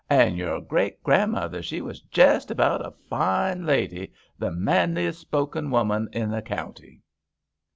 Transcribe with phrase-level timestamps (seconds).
[0.09, 6.09] An' your great grandmother, she was jest about a fine lady; the manliest spoken women
[6.15, 7.03] i' the county."